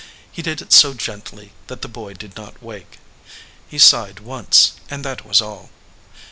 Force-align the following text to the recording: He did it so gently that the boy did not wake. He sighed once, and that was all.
He 0.31 0.41
did 0.41 0.63
it 0.63 0.73
so 0.73 0.95
gently 0.95 1.51
that 1.67 1.83
the 1.83 1.87
boy 1.87 2.15
did 2.15 2.35
not 2.35 2.63
wake. 2.63 2.97
He 3.67 3.77
sighed 3.77 4.19
once, 4.19 4.71
and 4.89 5.05
that 5.05 5.27
was 5.27 5.41
all. 5.43 5.69